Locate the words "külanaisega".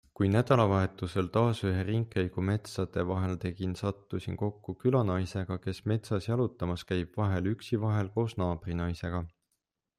4.85-5.59